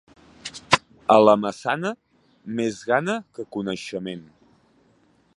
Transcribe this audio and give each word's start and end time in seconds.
A 1.15 1.17
la 1.23 1.35
Maçana, 1.41 1.91
més 2.61 2.79
gana 2.91 3.17
que 3.37 3.45
coneixement. 3.57 4.25